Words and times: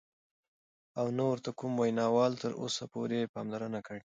او 0.99 1.05
نه 1.17 1.23
ورته 1.31 1.49
کوم 1.57 1.71
وینا 1.81 2.05
وال 2.15 2.33
تر 2.41 2.51
اوسه 2.61 2.83
پوره 2.91 3.19
پاملرنه 3.33 3.79
کړې، 3.87 4.01